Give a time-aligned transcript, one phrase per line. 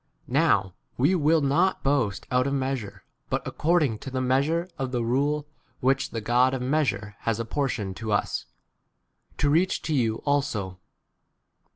[0.17, 4.19] * 1 Now we will not boast out of measure, e but according to the
[4.19, 5.45] measure of the rule
[5.79, 8.47] which the God of mea sure f has apportioned to us,
[9.37, 10.79] to 14 reach to you also.